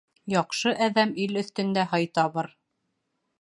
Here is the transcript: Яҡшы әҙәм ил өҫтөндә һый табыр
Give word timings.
Яҡшы 0.33 0.71
әҙәм 0.85 1.13
ил 1.25 1.37
өҫтөндә 1.43 1.85
һый 1.93 2.09
табыр 2.19 2.51